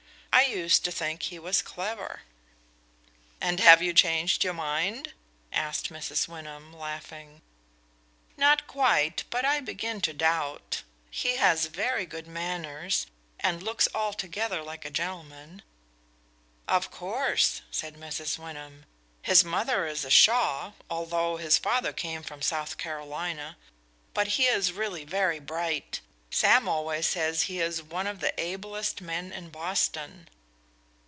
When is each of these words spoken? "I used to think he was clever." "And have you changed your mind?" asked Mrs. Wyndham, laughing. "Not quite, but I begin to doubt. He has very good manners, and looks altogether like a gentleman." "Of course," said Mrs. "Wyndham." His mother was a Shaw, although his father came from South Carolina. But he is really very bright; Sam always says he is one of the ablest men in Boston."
"I 0.33 0.45
used 0.45 0.85
to 0.85 0.91
think 0.93 1.23
he 1.23 1.37
was 1.39 1.61
clever." 1.61 2.21
"And 3.41 3.59
have 3.59 3.81
you 3.81 3.93
changed 3.93 4.43
your 4.45 4.53
mind?" 4.53 5.11
asked 5.51 5.91
Mrs. 5.91 6.27
Wyndham, 6.29 6.71
laughing. 6.71 7.41
"Not 8.37 8.65
quite, 8.65 9.25
but 9.29 9.43
I 9.43 9.59
begin 9.59 9.99
to 10.01 10.13
doubt. 10.13 10.83
He 11.11 11.35
has 11.35 11.65
very 11.67 12.05
good 12.05 12.27
manners, 12.27 13.07
and 13.41 13.61
looks 13.61 13.89
altogether 13.93 14.63
like 14.63 14.85
a 14.85 14.89
gentleman." 14.89 15.61
"Of 16.67 16.89
course," 16.91 17.61
said 17.69 17.95
Mrs. 17.95 18.39
"Wyndham." 18.39 18.85
His 19.21 19.43
mother 19.43 19.83
was 19.83 20.05
a 20.05 20.09
Shaw, 20.09 20.71
although 20.89 21.37
his 21.37 21.57
father 21.57 21.91
came 21.93 22.23
from 22.23 22.41
South 22.41 22.77
Carolina. 22.77 23.57
But 24.13 24.27
he 24.27 24.45
is 24.47 24.71
really 24.71 25.03
very 25.03 25.39
bright; 25.39 25.99
Sam 26.33 26.69
always 26.69 27.07
says 27.07 27.43
he 27.43 27.59
is 27.59 27.83
one 27.83 28.07
of 28.07 28.21
the 28.21 28.33
ablest 28.39 29.01
men 29.01 29.33
in 29.33 29.49
Boston." 29.49 30.29